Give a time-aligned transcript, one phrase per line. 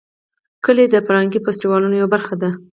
[0.65, 2.49] کلي د فرهنګي فستیوالونو یوه برخه ده.